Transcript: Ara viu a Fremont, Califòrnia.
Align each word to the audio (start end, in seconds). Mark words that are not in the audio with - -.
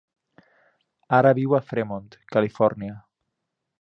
Ara 1.17 1.33
viu 1.39 1.53
a 1.57 1.61
Fremont, 1.73 2.09
Califòrnia. 2.37 2.97